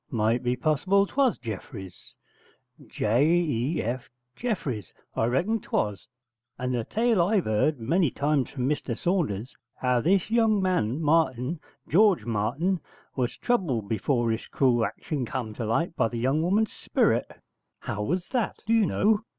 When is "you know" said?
18.73-19.23